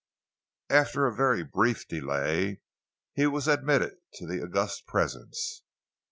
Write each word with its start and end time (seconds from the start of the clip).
After 0.71 1.05
a 1.05 1.13
very 1.13 1.43
brief 1.43 1.87
delay, 1.87 2.59
he 3.13 3.27
was 3.27 3.47
admitted 3.47 3.97
to 4.15 4.25
the 4.25 4.41
august 4.41 4.87
presence. 4.87 5.61